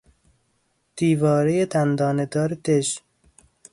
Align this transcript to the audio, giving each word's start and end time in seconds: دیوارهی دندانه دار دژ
دیوارهی 0.97 1.59
دندانه 1.73 2.25
دار 2.33 2.51
دژ 2.65 2.87